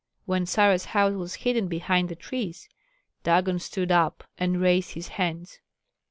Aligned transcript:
When 0.25 0.47
Sarah's 0.47 0.85
house 0.97 1.13
was 1.13 1.35
hidden 1.45 1.67
behind 1.67 2.09
the 2.09 2.15
trees, 2.15 2.67
Dagon 3.21 3.59
stood 3.59 3.91
up 3.91 4.23
and 4.35 4.59
raised 4.59 4.93
his 4.95 5.09
hands. 5.09 5.59